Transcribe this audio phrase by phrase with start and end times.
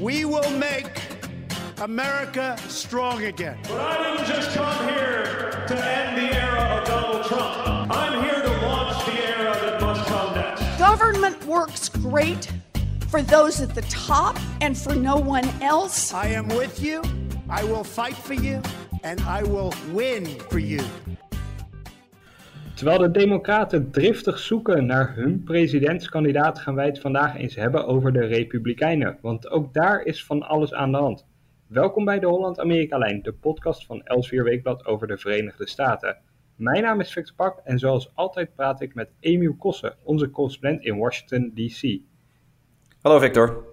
[0.00, 1.02] We will make
[1.82, 3.58] America strong again.
[3.64, 7.90] But I didn't just come here to end the era of Donald Trump.
[7.90, 10.78] I'm here to launch the era that must come next.
[10.78, 12.50] Government works great
[13.08, 16.14] for those at the top and for no one else.
[16.14, 17.02] I am with you.
[17.50, 18.62] I will fight for you.
[19.02, 20.82] And I will win for you.
[22.80, 28.12] Terwijl de Democraten driftig zoeken naar hun presidentskandidaat, gaan wij het vandaag eens hebben over
[28.12, 29.18] de Republikeinen.
[29.20, 31.26] Want ook daar is van alles aan de hand.
[31.66, 36.16] Welkom bij de Holland-Amerika-lijn, de podcast van Elsevier Weekblad over de Verenigde Staten.
[36.56, 40.84] Mijn naam is Victor Pak en zoals altijd praat ik met Emiel Kossen, onze correspondent
[40.84, 42.00] in Washington, D.C.
[43.00, 43.64] Hallo Victor.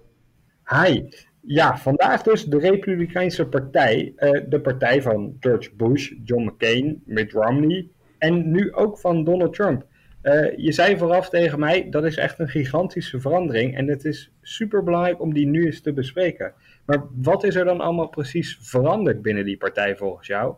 [0.64, 1.02] Hi.
[1.40, 7.32] Ja, vandaag dus de Republikeinse Partij, uh, de partij van George Bush, John McCain, Mitt
[7.32, 7.88] Romney
[8.18, 9.84] en nu ook van Donald Trump.
[10.22, 14.30] Uh, je zei vooraf tegen mij, dat is echt een gigantische verandering en het is
[14.42, 16.52] super belangrijk om die nu eens te bespreken.
[16.84, 20.54] Maar wat is er dan allemaal precies veranderd binnen die partij volgens jou?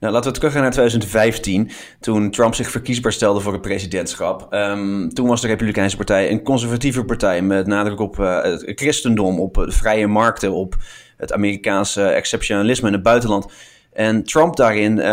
[0.00, 4.54] Nou, laten we teruggaan naar 2015, toen Trump zich verkiesbaar stelde voor het presidentschap.
[4.54, 9.40] Um, toen was de Republikeinse Partij een conservatieve partij met nadruk op uh, het christendom,
[9.40, 10.76] op de vrije markten, op
[11.16, 13.52] het Amerikaanse exceptionalisme in het buitenland.
[13.92, 15.04] En Trump daarin, uh,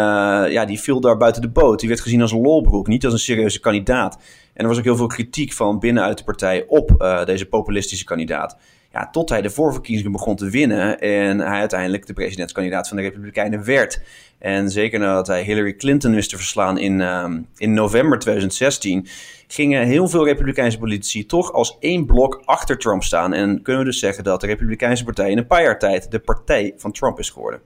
[0.52, 1.80] ja, die viel daar buiten de boot.
[1.80, 4.18] Die werd gezien als een lolbroek, niet als een serieuze kandidaat.
[4.54, 8.06] En er was ook heel veel kritiek van binnenuit de partij op uh, deze populistische
[8.06, 8.58] kandidaat.
[8.94, 13.04] Ja, tot hij de voorverkiezingen begon te winnen en hij uiteindelijk de presidentskandidaat van de
[13.04, 14.02] Republikeinen werd.
[14.40, 17.26] En zeker nadat hij Hillary Clinton wist te verslaan in, uh,
[17.58, 19.08] in november 2016,
[19.48, 23.34] gingen heel veel Republikeinse politici toch als één blok achter Trump staan.
[23.34, 26.20] En kunnen we dus zeggen dat de Republikeinse partij in een paar jaar tijd de
[26.20, 27.62] partij van Trump is geworden.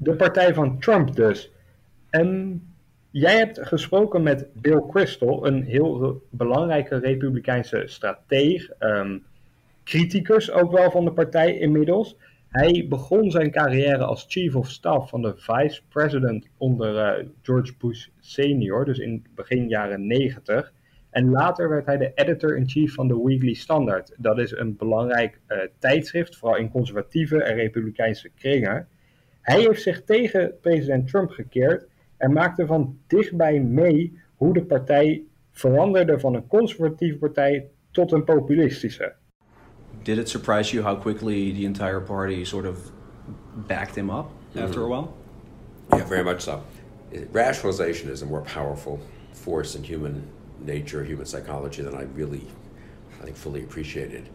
[0.00, 1.52] De partij van Trump dus.
[2.10, 2.62] En
[3.10, 8.70] jij hebt gesproken met Bill Kristol, een heel belangrijke Republikeinse strateeg.
[8.80, 9.24] Um,
[9.84, 12.16] criticus ook wel van de partij inmiddels.
[12.48, 17.72] Hij begon zijn carrière als chief of staff van de vice president onder uh, George
[17.78, 20.72] Bush senior, dus in begin jaren 90.
[21.10, 24.14] En later werd hij de editor-in-chief van de Weekly Standard.
[24.16, 28.88] Dat is een belangrijk uh, tijdschrift, vooral in conservatieve en republikeinse kringen.
[29.48, 31.86] Hij heeft zich tegen president Trump gekeerd
[32.16, 38.24] en maakte van dichtbij mee hoe de partij veranderde van een conservatieve partij tot een
[38.24, 39.14] populistische.
[40.02, 42.92] Did it surprise you how quickly the entire party sort of
[43.66, 45.08] backed him up after a while?
[45.90, 46.62] Yeah, very much so.
[47.32, 48.98] Rationalization is a more powerful
[49.32, 50.22] force in human
[50.64, 52.42] nature, human psychology than I really,
[53.20, 54.28] I think, fully appreciated.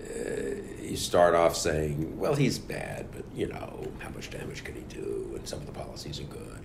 [0.00, 4.74] Uh, you start off saying, well, he's bad, but you know, how much damage can
[4.74, 5.32] he do?
[5.34, 6.58] And some of the policies are good.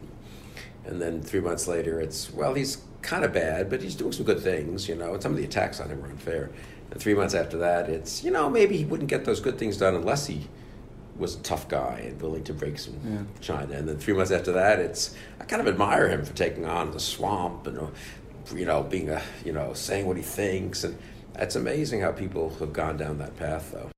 [0.85, 4.25] And then three months later, it's, well, he's kind of bad, but he's doing some
[4.25, 6.51] good things, you know, and some of the attacks on him were unfair.
[6.91, 9.77] And three months after that, it's, you know, maybe he wouldn't get those good things
[9.77, 10.47] done unless he
[11.17, 13.21] was a tough guy and willing to break some yeah.
[13.41, 13.73] China.
[13.73, 16.91] And then three months after that, it's, I kind of admire him for taking on
[16.91, 17.79] the swamp and,
[18.55, 20.83] you know, being a, you know, saying what he thinks.
[20.83, 20.97] And
[21.35, 23.94] it's amazing how people have gone down that path, though.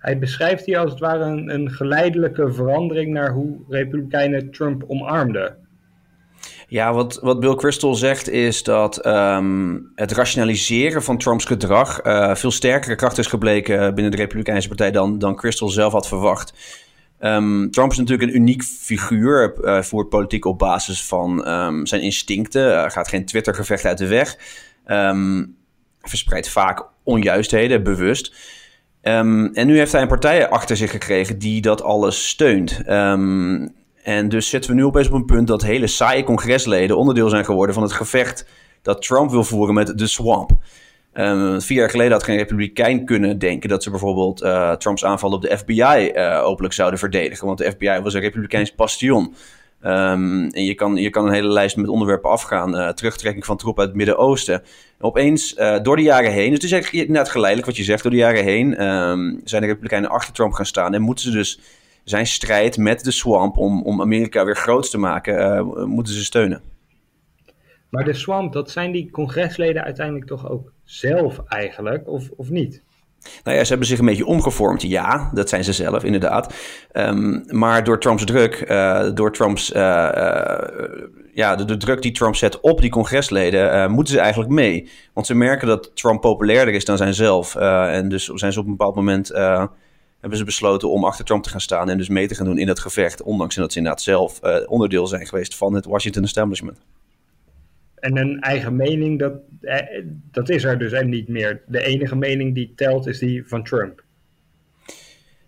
[0.00, 5.56] Hij beschrijft hier als het ware een, een geleidelijke verandering naar hoe Republikeinen Trump omarmden.
[6.68, 12.34] Ja, wat, wat Bill Crystal zegt is dat um, het rationaliseren van Trumps gedrag uh,
[12.34, 16.52] veel sterkere kracht is gebleken binnen de Republikeinse Partij dan, dan Crystal zelf had verwacht.
[17.20, 22.02] Um, Trump is natuurlijk een uniek figuur, uh, voert politiek op basis van um, zijn
[22.02, 24.36] instincten, gaat geen Twitter-gevecht uit de weg,
[26.00, 28.34] verspreidt vaak onjuistheden, bewust.
[29.02, 32.82] En nu heeft hij een partij achter zich gekregen die dat alles steunt.
[34.02, 37.44] En dus zitten we nu opeens op een punt dat hele saaie congresleden onderdeel zijn
[37.44, 38.46] geworden van het gevecht
[38.82, 40.50] dat Trump wil voeren met de swamp.
[41.14, 45.30] Um, vier jaar geleden had geen republikein kunnen denken dat ze bijvoorbeeld uh, Trumps aanval
[45.30, 47.46] op de FBI uh, openlijk zouden verdedigen.
[47.46, 49.34] Want de FBI was een republikeins bastion.
[49.82, 52.74] Um, en je kan, je kan een hele lijst met onderwerpen afgaan.
[52.74, 54.62] Uh, terugtrekking van troepen uit het Midden-Oosten.
[55.00, 58.16] Opeens, door de jaren heen, het is eigenlijk net geleidelijk wat je zegt, door de
[58.16, 60.94] jaren heen um, zijn de republikeinen achter Trump gaan staan.
[60.94, 61.60] En moeten ze dus
[62.04, 66.24] zijn strijd met de swamp om, om Amerika weer groot te maken, uh, moeten ze
[66.24, 66.62] steunen.
[67.88, 72.82] Maar de swamp, dat zijn die congresleden uiteindelijk toch ook zelf eigenlijk, of, of niet?
[73.44, 74.82] Nou ja, ze hebben zich een beetje omgevormd.
[74.82, 76.54] Ja, dat zijn ze zelf, inderdaad.
[76.92, 80.58] Um, maar door Trumps druk, uh, door Trumps, uh, uh,
[81.34, 84.90] ja, de, druk die Trump zet op die congresleden, moeten ze eigenlijk mee.
[85.12, 87.56] Want ze merken dat Trump populairder is dan zijzelf.
[87.56, 89.28] en dus zijn ze op een bepaald moment
[90.20, 92.58] hebben ze besloten om achter Trump te gaan staan en dus mee te gaan doen
[92.58, 96.78] in het gevecht, ondanks dat ze inderdaad zelf onderdeel zijn geweest van het Washington establishment.
[98.00, 101.62] En een eigen mening, dat, eh, dat is er dus en niet meer.
[101.66, 104.02] De enige mening die telt is die van Trump.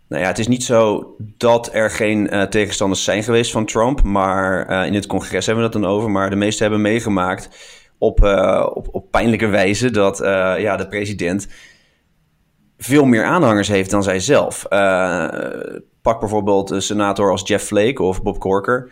[0.08, 4.02] Nou ja, het is niet zo dat er geen uh, tegenstanders zijn geweest van Trump.
[4.02, 6.10] Maar uh, in het congres hebben we het dan over.
[6.10, 7.49] Maar de meesten hebben meegemaakt
[7.99, 8.22] op,
[8.75, 10.19] op, op pijnlijke wijze dat
[10.58, 11.49] ja, de president
[12.78, 14.66] veel meer aanhangers heeft dan zij zelf.
[16.02, 18.90] pak bijvoorbeeld een senator als Jeff Flake of Bob Corker.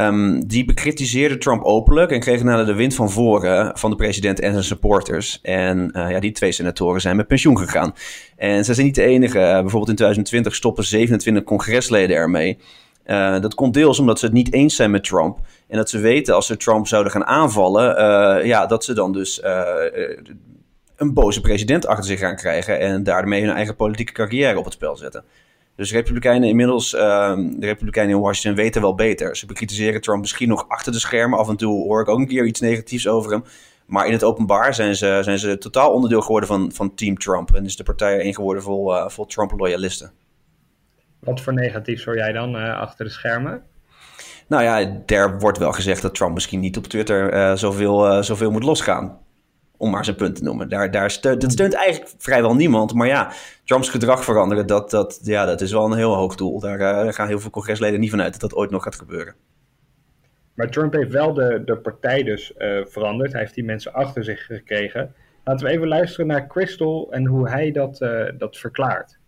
[0.00, 4.40] Um, die bekritiseerde Trump openlijk en kreeg naar de wind van voren van de president
[4.40, 5.38] en zijn supporters.
[5.42, 7.94] En uh, ja, die twee senatoren zijn met pensioen gegaan.
[8.36, 9.38] En ze zijn niet de enige.
[9.38, 12.58] Uh, bijvoorbeeld in 2020 stoppen 27 congresleden ermee.
[13.06, 15.38] Uh, dat komt deels omdat ze het niet eens zijn met Trump.
[15.68, 17.86] En dat ze weten als ze Trump zouden gaan aanvallen,
[18.46, 19.42] ja, dat ze dan dus
[20.96, 22.80] een boze president achter zich gaan krijgen.
[22.80, 25.24] En daarmee hun eigen politieke carrière op het spel zetten.
[25.78, 27.00] Dus de Republikeinen inmiddels, uh,
[27.36, 29.36] de Republikeinen in Washington weten wel beter.
[29.36, 31.38] Ze bekritiseren Trump misschien nog achter de schermen.
[31.38, 33.44] Af en toe hoor ik ook een keer iets negatiefs over hem.
[33.86, 37.54] Maar in het openbaar zijn ze, zijn ze totaal onderdeel geworden van, van Team Trump.
[37.54, 40.12] En is de partij één geworden vol, uh, vol Trump-loyalisten.
[41.18, 43.62] Wat voor negatiefs hoor jij dan uh, achter de schermen?
[44.48, 48.50] Nou ja, er wordt wel gezegd dat Trump misschien niet op Twitter uh, zoveel, zoveel
[48.50, 49.18] moet losgaan
[49.78, 50.68] om maar zijn punt te noemen.
[50.68, 52.94] Daar, daar steunt, dat steunt eigenlijk vrijwel niemand.
[52.94, 53.32] Maar ja,
[53.64, 56.60] Trumps gedrag veranderen, dat, dat, ja, dat is wel een heel hoog doel.
[56.60, 59.34] Daar, uh, gaan heel veel congresleden niet vanuit dat dat ooit nog gaat gebeuren.
[60.54, 63.32] Maar Trump heeft wel de, de partij dus uh, veranderd.
[63.32, 65.14] Hij heeft die mensen achter zich gekregen.
[65.44, 69.18] Laten we even luisteren naar Crystal en hoe hij dat, uh, dat verklaart.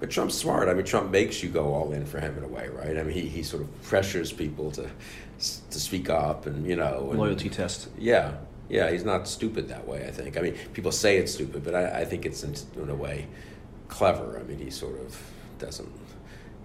[0.00, 0.68] But Trump's smart.
[0.68, 2.98] I mean, Trump makes you go all in for him in a way, right?
[2.98, 4.82] I mean, he, he sort of pressures people to
[5.68, 7.88] to speak up and you know and, loyalty test.
[7.98, 8.30] Yeah,
[8.68, 10.06] yeah, he's not stupid that way.
[10.06, 10.36] I think.
[10.36, 13.26] I mean, people say it's stupid, but I, I think it's in, in, a way
[13.88, 14.38] clever.
[14.38, 15.20] I mean, he sort of
[15.58, 15.88] doesn't.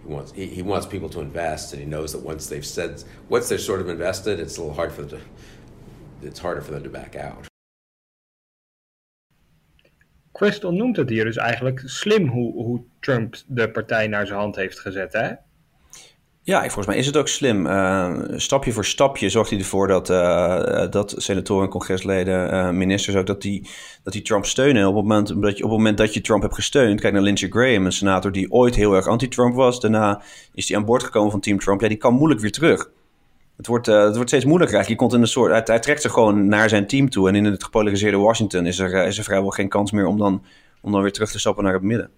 [0.03, 3.03] He wants he, he, wants people to invest, and he knows that once they've said
[3.27, 6.27] once they're sort of invested, it's a little hard for them to.
[6.27, 7.47] It's harder for them to back out.
[10.31, 14.55] Crystal noemt het hier dus eigenlijk slim hoe, hoe Trump de partij naar zijn hand
[14.55, 15.33] heeft gezet, hè?
[16.49, 17.65] Ja, volgens mij is het ook slim.
[17.65, 23.25] Uh, stapje voor stapje zorgt hij ervoor dat, uh, dat senatoren, congresleden, uh, ministers ook,
[23.25, 23.69] dat die,
[24.03, 24.87] dat die Trump steunen.
[24.87, 27.21] Op het, moment, dat je, op het moment dat je Trump hebt gesteund, kijk naar
[27.21, 29.79] Lindsey Graham, een senator die ooit heel erg anti-Trump was.
[29.79, 30.21] Daarna
[30.53, 31.81] is hij aan boord gekomen van Team Trump.
[31.81, 32.89] Ja, die kan moeilijk weer terug.
[33.57, 34.89] Het wordt, het wordt steeds moeilijker.
[34.89, 37.27] Je komt in een soort, hij, hij, trekt zich gewoon naar zijn team toe.
[37.27, 40.43] En in het gepolariseerde Washington is er, is er vrijwel geen kans meer om dan,
[40.81, 42.09] om dan weer terug te stappen naar het midden.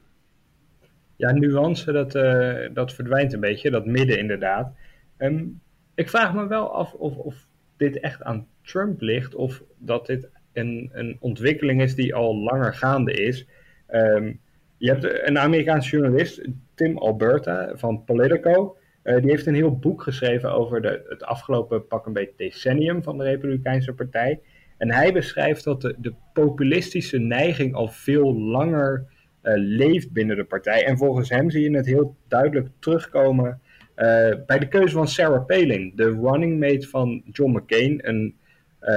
[1.21, 4.73] Ja, nuance, dat, uh, dat verdwijnt een beetje, dat midden inderdaad.
[5.17, 5.61] Um,
[5.95, 7.47] ik vraag me wel af of, of
[7.77, 12.73] dit echt aan Trump ligt, of dat dit een, een ontwikkeling is die al langer
[12.73, 13.45] gaande is.
[13.89, 14.39] Um,
[14.77, 16.41] je hebt een Amerikaanse journalist,
[16.73, 18.77] Tim Alberta van Politico.
[19.03, 23.03] Uh, die heeft een heel boek geschreven over de, het afgelopen pak een beetje decennium
[23.03, 24.39] van de Republikeinse Partij.
[24.77, 29.05] En hij beschrijft dat de, de populistische neiging al veel langer
[29.53, 30.85] leeft binnen de partij.
[30.85, 33.59] En volgens hem zie je het heel duidelijk terugkomen
[33.95, 38.07] uh, bij de keuze van Sarah Palin, de running mate van John McCain.
[38.07, 38.35] Een,
[38.81, 38.89] uh,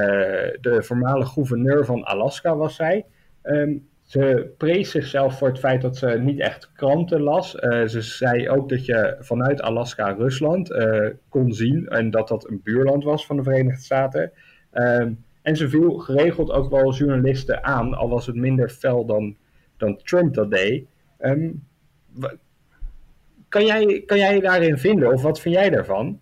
[0.61, 3.05] de voormalige gouverneur van Alaska was zij.
[3.43, 7.51] Um, ze prees zichzelf voor het feit dat ze niet echt kranten las.
[7.85, 10.73] ze zei ook dat je vanuit Alaska Rusland
[11.29, 14.31] kon zien en dat dat een buurland was van de Verenigde Staten.
[14.73, 19.35] Um, en ze viel geregeld ook wel journalisten aan, al was het minder fel dan
[19.77, 20.85] dan Trump dat deed.
[21.19, 21.63] Um,
[23.49, 26.19] kan, jij, kan jij daarin vinden of wat vind jij daarvan?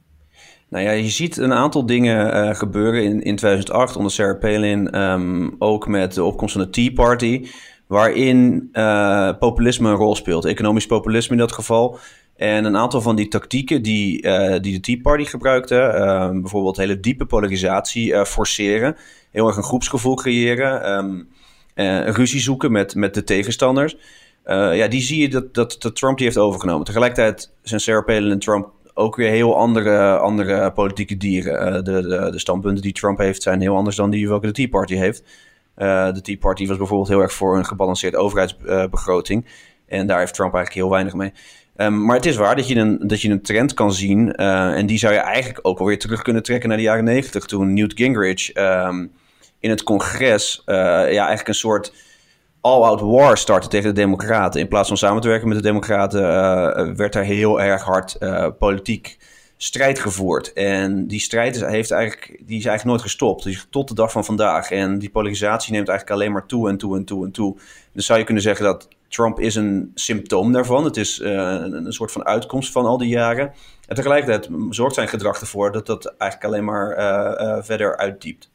[0.74, 5.02] Nou ja, je ziet een aantal dingen uh, gebeuren in, in 2008 onder Sarah Palin.
[5.02, 7.48] Um, ook met de opkomst van de Tea Party.
[7.88, 10.46] Waarin uh, populisme een rol speelt.
[10.46, 11.98] Economisch populisme in dat geval.
[12.36, 15.76] En een aantal van die tactieken die, uh, die de Tea Party gebruikte.
[15.76, 18.96] Uh, bijvoorbeeld hele diepe polarisatie forceren.
[19.32, 21.28] Heel erg een groepsgevoel creëren.
[22.06, 23.96] Ruzie zoeken met, met de tegenstanders.
[24.46, 26.86] Uh, ja, die zie je dat, dat, Trump die heeft overgenomen.
[26.86, 31.68] Tegelijkertijd zijn Sarah Palin en Trump ook weer heel andere, andere politieke dieren.
[31.68, 34.54] Uh, de, de, de, standpunten die Trump heeft zijn heel anders dan die welke de
[34.54, 35.24] Tea Party heeft.
[35.76, 39.46] de Tea Party was bijvoorbeeld heel erg voor een gebalanceerde overheidsbegroting.
[39.88, 41.32] en daar heeft Trump eigenlijk heel weinig mee.
[41.78, 44.36] Um, maar het is waar dat je een, dat je een trend kan zien.
[44.36, 47.46] en die zou je eigenlijk ook alweer terug kunnen trekken naar de jaren negentig.
[47.46, 48.56] Toen Newt Gingrich...
[48.56, 49.12] Um,
[49.64, 51.94] in het congres uh, ja, eigenlijk een soort
[52.62, 54.62] all-out war starten tegen de Democraten.
[54.62, 58.16] In plaats van samen te werken met de Democraten, uh, werd daar heel erg hard
[58.20, 59.18] uh, politiek
[59.58, 60.54] strijd gevoerd.
[60.54, 63.44] En die strijd is, heeft eigenlijk, die is eigenlijk nooit gestopt.
[63.44, 64.72] Dus tot de dag van vandaag.
[64.72, 67.58] En die polarisatie neemt eigenlijk alleen maar toe en toe en toe en toe.
[67.94, 70.84] Dus zou je kunnen zeggen dat Trump is een symptoom daarvan.
[70.84, 73.54] Het is een, een soort van uitkomst van al die jaren.
[73.88, 78.52] En tegelijkertijd zorgt zijn gedrag ervoor dat dat eigenlijk alleen maar verder uitdiept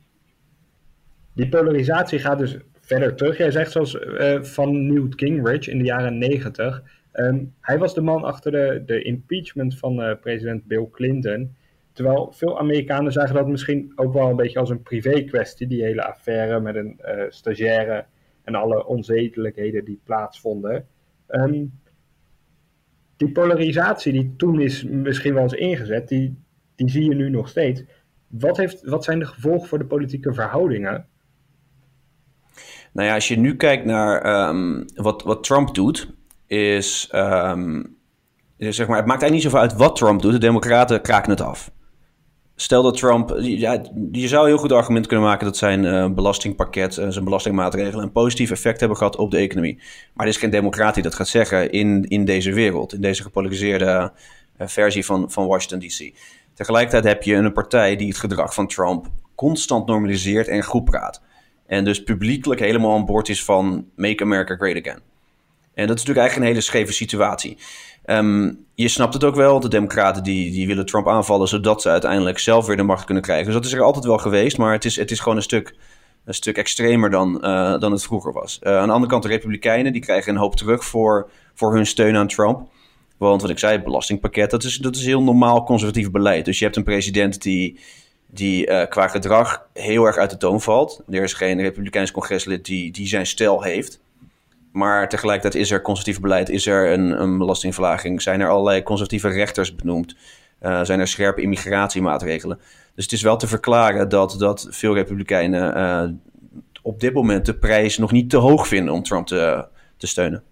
[1.39, 3.37] die polarisatie gaat dus verder terug.
[3.37, 6.83] Jij zegt zoals uh, van Newt Gingrich in de jaren negentig.
[7.13, 11.57] Ehm, hij was de man achter de, de impeachment van uh, president Bill Clinton.
[11.93, 15.83] Terwijl veel Amerikanen zagen dat misschien ook wel een beetje als een privé kwestie, die
[15.83, 18.05] hele affaire met een uh, stagiaire
[18.45, 20.87] en alle onzedelijkheden die plaatsvonden.
[21.29, 21.73] Um,
[23.17, 26.37] die polarisatie die toen is misschien wel eens ingezet, die,
[26.75, 27.85] die zie je nu nog steeds.
[28.27, 31.07] Wat, heeft, wat zijn de gevolgen voor de politieke verhoudingen?
[32.99, 36.11] Nou ja, als je nu kijkt naar um, wat, wat Trump doet,
[36.47, 37.97] is, um,
[38.59, 40.33] zeg maar, het maakt eigenlijk niet zoveel uit wat Trump doet.
[40.33, 41.71] De Democraten kraken het af.
[42.57, 46.97] Stel dat Trump, ja, je zou heel goed argument kunnen maken dat zijn uh, belastingpakket,
[46.97, 49.77] uh, zijn belastingmaatregelen een positief effect hebben gehad op de economie.
[50.15, 53.23] Maar er is geen democraat die dat gaat zeggen in, in deze wereld, in deze
[53.23, 54.13] gepolariseerde
[54.61, 56.15] uh, versie van, van Washington DC.
[56.55, 61.27] Tegelijkertijd heb je een partij die het gedrag van Trump constant normaliseert en goed praat.
[61.69, 65.01] En dus publiekelijk helemaal aan boord is van Make America Great Again.
[65.75, 67.59] En dat is natuurlijk eigenlijk een hele scheve situatie.
[68.07, 71.49] Um, je snapt het ook wel, de democraten die, die willen Trump aanvallen...
[71.49, 73.45] zodat ze uiteindelijk zelf weer de macht kunnen krijgen.
[73.45, 75.75] Dus dat is er altijd wel geweest, maar het is, het is gewoon een stuk,
[76.25, 78.61] een stuk extremer dan, uh, dan het vroeger was.
[78.63, 81.87] Uh, aan de andere kant, de republikeinen die krijgen een hoop terug voor, voor hun
[81.87, 82.69] steun aan Trump...
[83.19, 86.45] Want wat ik zei, het belastingpakket, dat is, dat is heel normaal conservatief beleid.
[86.45, 87.81] Dus je hebt een president die,
[88.31, 91.03] die uh, qua gedrag heel erg uit de toon valt.
[91.11, 94.01] Er is geen republikeins congreslid die, die zijn stijl heeft.
[94.73, 99.29] Maar tegelijkertijd is er conservatief beleid, is er een, een belastingverlaging, zijn er allerlei conservatieve
[99.29, 100.17] rechters benoemd,
[100.63, 102.59] uh, zijn er scherpe immigratiemaatregelen.
[102.95, 106.11] Dus het is wel te verklaren dat, dat veel republikeinen uh,
[106.83, 109.67] op dit moment de prijs nog niet te hoog vinden om Trump te,
[109.97, 110.43] te steunen.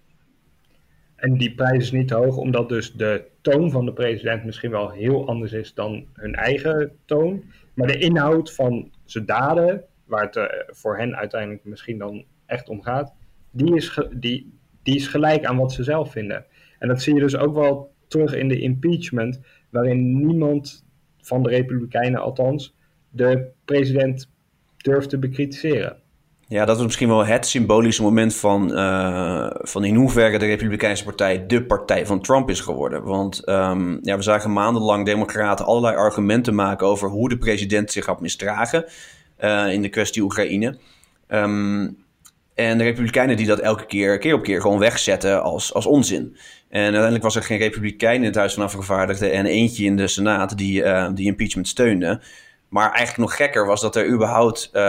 [1.15, 4.71] En die prijs is niet te hoog, omdat dus de toon van de president misschien
[4.71, 7.43] wel heel anders is dan hun eigen toon.
[7.77, 12.69] Maar de inhoud van zijn daden, waar het uh, voor hen uiteindelijk misschien dan echt
[12.69, 13.13] om gaat,
[13.51, 14.53] die is, die,
[14.83, 16.45] die is gelijk aan wat ze zelf vinden.
[16.79, 20.85] En dat zie je dus ook wel terug in de impeachment, waarin niemand
[21.17, 22.75] van de Republikeinen althans
[23.09, 24.29] de president
[24.77, 25.97] durft te bekritiseren.
[26.49, 31.03] Ja, dat was misschien wel het symbolische moment van, uh, van in hoeverre de Republikeinse
[31.03, 33.03] Partij de partij van Trump is geworden.
[33.03, 38.05] Want um, ja, we zagen maandenlang democraten allerlei argumenten maken over hoe de president zich
[38.05, 38.85] had misdragen
[39.39, 40.77] uh, in de kwestie Oekraïne.
[41.29, 42.05] Um,
[42.55, 46.37] en de Republikeinen die dat elke keer, keer op keer gewoon wegzetten als, als onzin.
[46.69, 50.07] En uiteindelijk was er geen Republikein in het Huis van Afgevaardigden en eentje in de
[50.07, 52.21] Senaat die, uh, die impeachment steunde.
[52.69, 54.81] Maar eigenlijk nog gekker was dat er überhaupt uh,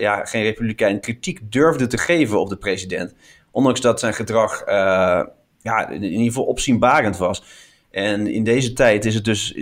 [0.00, 3.14] ja, geen Republikein kritiek durfde te geven op de president.
[3.50, 5.22] Ondanks dat zijn gedrag uh,
[5.62, 7.44] ja, in ieder geval opzienbarend was.
[7.90, 9.54] En in deze tijd is het dus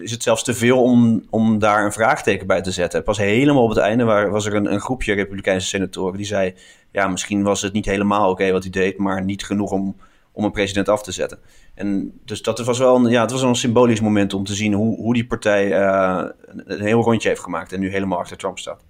[0.00, 3.02] is het zelfs te veel om, om daar een vraagteken bij te zetten.
[3.02, 6.54] Pas helemaal op het einde waar, was er een, een groepje Republikeinse senatoren die zei...
[6.90, 8.98] ja, misschien was het niet helemaal oké wat hij deed...
[8.98, 9.96] maar niet genoeg om,
[10.32, 11.38] om een president af te zetten.
[11.80, 14.54] En dus dat was wel een, ja, het was wel een symbolisch moment om te
[14.54, 14.72] zien...
[14.72, 17.72] hoe, hoe die partij uh, een heel rondje heeft gemaakt...
[17.72, 18.84] en nu helemaal achter Trump staat.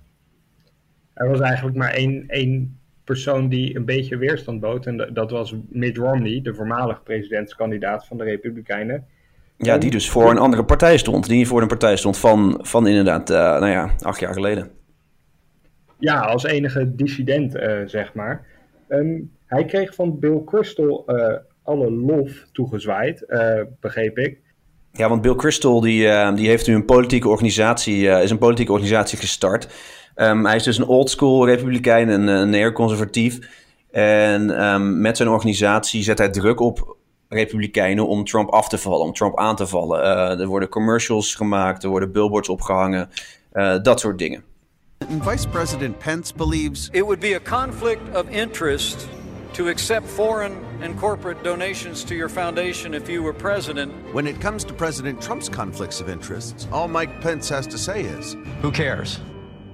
[1.15, 4.87] Er was eigenlijk maar één, één persoon die een beetje weerstand bood...
[4.87, 9.07] en dat was Mitt Romney, de voormalig presidentskandidaat van de Republikeinen...
[9.57, 11.27] Ja, die dus voor een andere partij stond.
[11.27, 14.71] Die voor een partij stond van, van inderdaad, uh, nou ja, acht jaar geleden.
[15.99, 18.47] Ja, als enige dissident, uh, zeg maar.
[18.89, 21.37] Um, hij kreeg van Bill Crystal uh,
[21.71, 23.25] alle lof toegezwaaid,
[23.81, 24.39] begreep ik.
[24.93, 29.19] Ja, want Bill Crystal die, die heeft nu een politieke organisatie, is een politieke organisatie
[29.19, 29.69] gestart.
[30.17, 33.39] Um, hij is dus een old school republikein, een, een neerconservatief.
[33.91, 36.97] En um, met zijn organisatie zet hij druk op
[37.29, 40.01] Republikeinen om Trump af te vallen, om Trump aan te vallen.
[40.01, 43.11] Uh, er worden commercials gemaakt, er worden billboards opgehangen,
[43.53, 44.43] uh, dat soort dingen.
[45.21, 49.09] Vice President Pence believes it would be a conflict of interest
[49.51, 53.93] to accept foreign and corporate donations to your foundation if you were president.
[54.13, 58.03] When it comes to President Trump's conflicts of interest, all Mike Pence has to say
[58.19, 59.21] is: Who cares?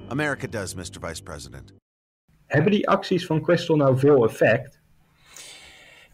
[0.09, 0.99] America does, Mr.
[0.99, 1.73] Vice President.
[2.45, 4.79] Hebben die acties van Crystal nou veel effect?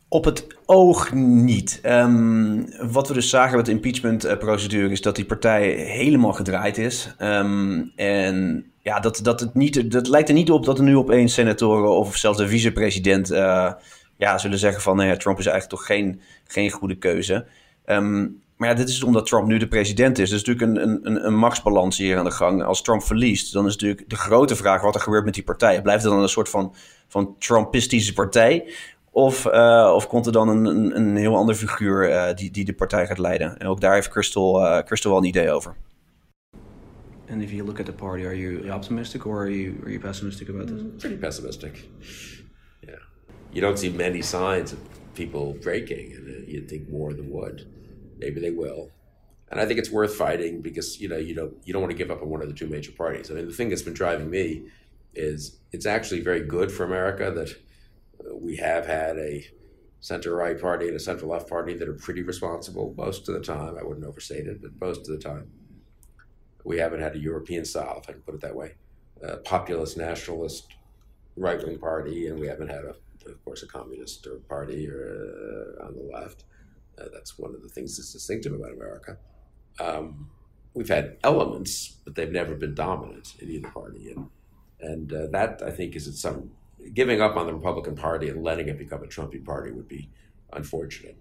[0.08, 1.80] Op het oog niet.
[1.86, 7.16] Um, wat we dus zagen met de impeachment-procedure is dat die partij helemaal gedraaid is.
[7.20, 10.98] Um, en ja, dat, dat, het niet, dat lijkt er niet op dat er nu
[10.98, 13.72] opeens senatoren of zelfs de vicepresident uh,
[14.24, 17.46] ja, zullen zeggen van nee, Trump is eigenlijk toch geen, geen goede keuze.
[17.86, 20.30] Um, maar ja, dit is omdat Trump nu de president is.
[20.30, 22.64] Er is natuurlijk een, een, een machtsbalans hier aan de gang.
[22.64, 25.82] Als Trump verliest, dan is natuurlijk de grote vraag wat er gebeurt met die partij.
[25.82, 26.76] Blijft het dan een soort van,
[27.08, 28.74] van Trumpistische partij?
[29.12, 32.66] Of, uh, of komt er dan een, een, een heel ander figuur uh, die, die
[32.66, 33.58] de partij gaat leiden?
[33.58, 35.76] En ook daar heeft Crystal, uh, Crystal wel een idee over.
[37.32, 40.00] And if you look at the party, are you optimistic or are you, are you
[40.00, 40.82] pessimistic about this?
[40.98, 41.88] Pretty pessimistic.
[43.54, 44.80] You don't see many signs of
[45.14, 47.68] people breaking, and uh, you'd think more them would.
[48.18, 48.90] Maybe they will.
[49.52, 51.98] And I think it's worth fighting because you know you don't you don't want to
[51.98, 53.30] give up on one of the two major parties.
[53.30, 54.64] I mean, the thing that's been driving me
[55.14, 57.50] is it's actually very good for America that
[58.28, 59.46] uh, we have had a
[60.00, 63.42] center right party and a center left party that are pretty responsible most of the
[63.42, 63.78] time.
[63.80, 65.50] I wouldn't overstate it, but most of the time.
[66.66, 68.76] We haven't had a European style, if I can put it that way,
[69.22, 70.74] a populist nationalist
[71.36, 75.78] right wing party, and we haven't had, a, of course, a communist or party or,
[75.80, 76.46] uh, on the left.
[76.98, 79.18] Uh, that's one of the things that's distinctive about America.
[79.80, 80.30] Um,
[80.74, 84.30] we've had elements, but they've never been dominant in either party, and
[84.80, 86.52] and uh, that I think is at some
[86.94, 90.10] giving up on the Republican Party and letting it become a Trumpy party would be
[90.52, 91.16] unfortunate.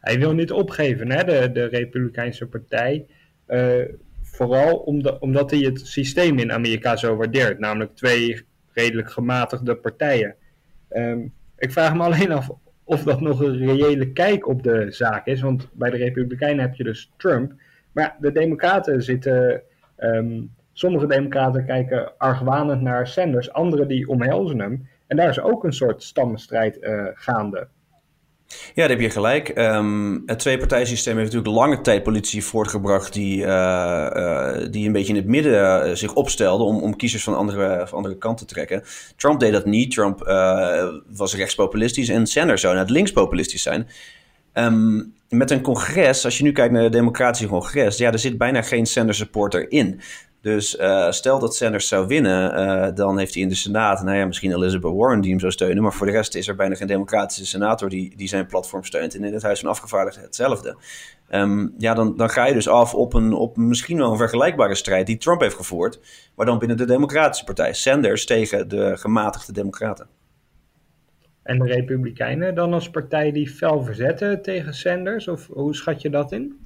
[0.00, 3.06] Hij wil niet opgeven, hè, de, de Republikeinse Partij.
[3.48, 3.84] Uh,
[4.22, 10.36] vooral omdat, omdat hij het systeem in Amerika zo waardeert, namelijk twee redelijk gematigde partijen.
[10.96, 12.50] Um, ik vraag me alleen af
[12.84, 16.74] of dat nog een reële kijk op de zaak is, want bij de Republikeinen heb
[16.74, 17.52] je dus Trump.
[17.92, 19.62] Maar de Democraten zitten.
[19.98, 24.88] Um, sommige Democraten kijken argwanend naar Sanders, anderen die omhelzen hem.
[25.06, 27.68] En daar is ook een soort stammenstrijd uh, gaande.
[28.48, 29.58] Ja, daar heb je gelijk.
[29.58, 35.12] Um, het twee-partijsysteem heeft natuurlijk lange tijd politici voortgebracht die, uh, uh, die een beetje
[35.12, 38.44] in het midden uh, zich opstelden om, om kiezers van andere, van andere kant te
[38.44, 38.82] trekken.
[39.16, 39.90] Trump deed dat niet.
[39.90, 40.18] Trump
[41.08, 43.88] was rechtspopulistisch en Sanders zou net linkspopulistisch zijn.
[44.54, 48.38] Um, met een congres, als je nu kijkt naar het democratische congres, ja, er zit
[48.38, 50.00] bijna geen Sanders supporter in.
[50.46, 54.16] Dus uh, stel dat Sanders zou winnen, uh, dan heeft hij in de Senaat, nou
[54.16, 55.82] ja, misschien Elizabeth Warren die hem zou steunen.
[55.82, 59.14] Maar voor de rest is er bijna geen democratische senator die, die zijn platform steunt.
[59.14, 60.76] En in het Huis van Afgevaardigden hetzelfde.
[61.30, 64.74] Um, ja, dan, dan ga je dus af op, een, op misschien wel een vergelijkbare
[64.74, 66.00] strijd die Trump heeft gevoerd.
[66.34, 67.72] Maar dan binnen de Democratische Partij.
[67.72, 70.06] Sanders tegen de gematigde Democraten.
[71.42, 75.28] En de Republikeinen dan als partij die fel verzetten tegen Sanders?
[75.28, 76.65] Of hoe schat je dat in?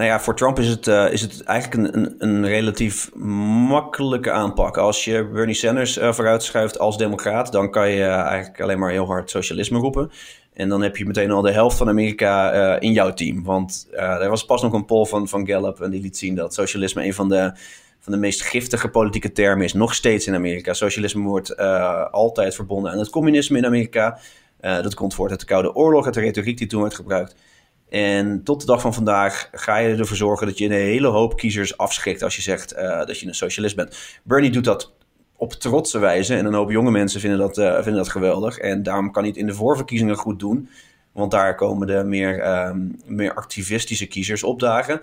[0.00, 4.30] Nou ja, voor Trump is het, uh, is het eigenlijk een, een, een, relatief makkelijke
[4.30, 4.76] aanpak.
[4.76, 8.90] Als je Bernie Sanders uh, vooruitschuift als democraat, dan kan je uh, eigenlijk alleen maar
[8.90, 10.10] heel hard socialisme roepen.
[10.52, 13.44] En dan heb je meteen al de helft van Amerika in jouw team.
[13.44, 16.54] Want er was pas nog een poll van, van Gallup en die liet zien dat
[16.54, 17.52] socialisme een van de,
[17.98, 19.72] van de meest giftige politieke termen is.
[19.72, 20.72] Nog steeds in Amerika.
[20.72, 21.56] Socialisme wordt
[22.10, 24.18] altijd verbonden aan het communisme in Amerika.
[24.60, 27.34] dat komt voort uit de Koude Oorlog, uit de retoriek die toen werd gebruikt.
[27.90, 31.36] En tot de dag van vandaag ga je ervoor zorgen dat je een hele hoop
[31.36, 33.98] kiezers afschrikt als je zegt uh, dat je een socialist bent.
[34.22, 34.92] Bernie doet dat
[35.36, 38.58] op trotse wijze en een hoop jonge mensen vinden dat, uh, vinden dat geweldig.
[38.58, 40.68] En daarom kan hij het in de voorverkiezingen goed doen,
[41.12, 45.00] want daar komen de meer, um, meer activistische kiezers opdagen.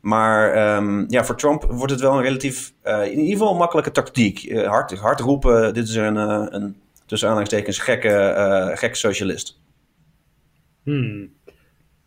[0.00, 3.90] Maar um, ja, voor Trump wordt het wel een relatief, uh, in ieder geval makkelijke
[3.90, 4.52] tactiek.
[4.66, 6.16] hard, hard roepen, dit is een,
[6.54, 9.60] een tussen aanhalingstekens gekke, gekke socialist.
[10.82, 11.32] Hmm.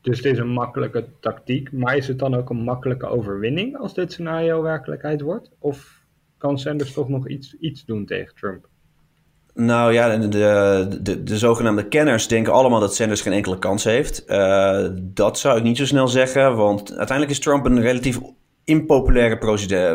[0.08, 1.72] Dus het is een makkelijke tactiek.
[1.72, 5.50] Maar is het dan ook een makkelijke overwinning als dit scenario werkelijkheid wordt?
[5.60, 6.02] Of
[6.38, 8.68] kan Sanders toch nog iets, iets doen tegen Trump?
[9.54, 13.84] Nou ja, de, de, de, de, zogenaamde kenners denken allemaal dat Sanders geen enkele kans
[13.84, 14.24] heeft.
[14.28, 18.20] Uh, dat zou ik niet zo snel zeggen, want uiteindelijk is Trump een relatief
[18.64, 19.38] impopulaire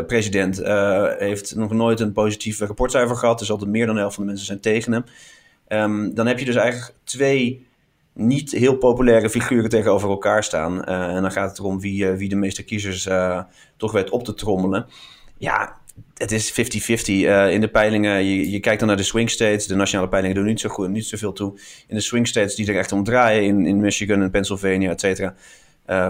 [0.06, 0.60] president.
[0.60, 4.24] Uh, heeft nog nooit een positief rapportcijfer gehad, dus altijd meer dan de helft van
[4.24, 5.04] de mensen zijn tegen hem.
[5.68, 7.70] Um, dan heb je dus eigenlijk twee
[8.14, 10.74] niet heel populaire figuren tegenover elkaar staan.
[10.88, 13.42] Uh, en dan gaat het erom wie, uh, wie de meeste kiezers uh,
[13.76, 14.86] toch weet op te trommelen.
[15.38, 15.80] Ja,
[16.14, 18.24] het is 50-50 in de peilingen.
[18.24, 19.66] Je, je, kijkt dan naar de swing states.
[19.66, 21.60] De nationale peilingen doen niet zo goed, niet zoveel toe.
[21.86, 25.00] In de swing states die er echt om draaien, in, in Michigan en Pennsylvania, et
[25.00, 25.34] cetera,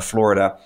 [0.01, 0.59] Florida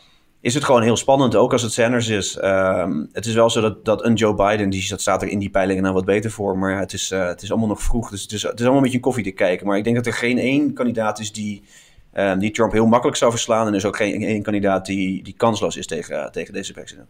[0.46, 2.36] is het gewoon heel spannend, ook als het Sanders is.
[2.36, 5.38] Uh, het is wel zo dat, dat een Joe Biden, die dat staat er in
[5.38, 8.10] die peilingen nou wat beter voor, maar het is, uh, het is allemaal nog vroeg,
[8.10, 9.66] dus het is, het is allemaal een beetje koffie te kijken.
[9.66, 11.62] Maar ik denk dat er geen één kandidaat is die,
[12.14, 15.22] uh, die Trump heel makkelijk zou verslaan en er is ook geen één kandidaat die,
[15.22, 17.08] die kansloos is tegen, tegen deze president.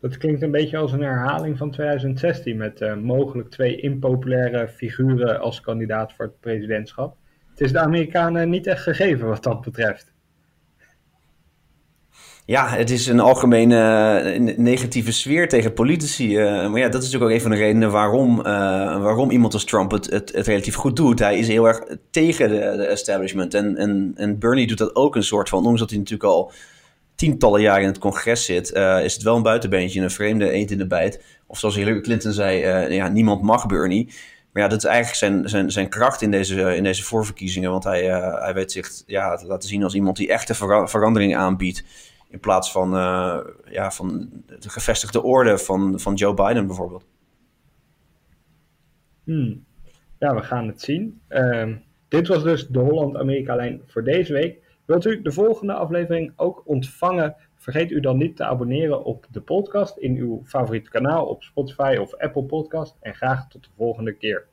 [0.00, 5.40] Dat klinkt een beetje als een herhaling van 2016 met uh, mogelijk twee impopulaire figuren
[5.40, 7.16] als kandidaat voor het presidentschap.
[7.50, 10.14] Het is de Amerikanen niet echt gegeven wat dat betreft.
[12.46, 16.38] Ja, het is een algemene uh, negatieve sfeer tegen politici.
[16.38, 18.44] Uh, maar ja, dat is natuurlijk ook een van de redenen waarom, uh,
[19.02, 21.18] waarom iemand als Trump het, het, relatief goed doet.
[21.18, 23.54] Hij is heel erg tegen de, establishment.
[23.54, 26.52] En, en, en Bernie doet dat ook een soort van, ondanks dat hij natuurlijk al
[27.14, 30.78] tientallen jaren in het congres zit, is het wel een buitenbeentje, een vreemde eend in
[30.78, 31.22] de bijt.
[31.46, 32.58] Of zoals Hillary Clinton zei,
[32.94, 34.12] ja, niemand mag Bernie.
[34.52, 37.70] Maar ja, dat is eigenlijk zijn, zijn, zijn kracht in deze, in deze voorverkiezingen.
[37.70, 38.02] Want hij,
[38.40, 40.54] hij weet zich ja, te laten zien als iemand die echte
[40.86, 41.84] verandering aanbiedt.
[42.36, 47.04] In plaats van, uh, ja, van de gevestigde orde van, van Joe Biden bijvoorbeeld.
[49.24, 49.64] Hmm.
[50.18, 51.20] Ja, we gaan het zien.
[51.28, 51.76] Ehm,
[52.08, 54.58] dit was dus de Holland-Amerika-lijn voor deze week.
[54.84, 57.36] Wilt u de volgende aflevering ook ontvangen?
[57.54, 61.96] Vergeet u dan niet te abonneren op de podcast in uw favoriete kanaal op Spotify
[62.00, 62.96] of Apple Podcast.
[63.00, 64.46] En graag tot de volgende keer.